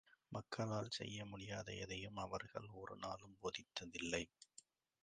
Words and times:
மக்களால் 0.31 0.89
செய்ய 0.89 1.25
முடியாத 1.25 1.73
எதையும், 1.73 2.17
அவர்கள் 2.17 2.67
ஒரு 2.73 2.95
நாளும் 2.95 3.37
போதித்ததில்லை. 3.41 4.23